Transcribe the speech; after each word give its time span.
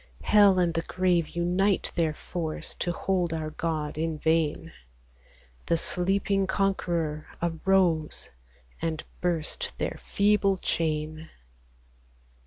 Hell 0.23 0.57
and 0.57 0.73
the 0.73 0.81
grave 0.81 1.29
unite 1.29 1.91
their 1.93 2.15
force 2.15 2.73
To 2.73 2.91
hold 2.91 3.33
our 3.35 3.51
God, 3.51 3.99
in 3.99 4.17
vain• 4.17 4.55
The 5.67 5.77
sleeping 5.77 6.47
Conqueror 6.47 7.27
arose, 7.39 8.31
And 8.81 9.03
burst 9.21 9.73
their 9.77 9.99
feeble 10.03 10.57
chain. 10.57 11.29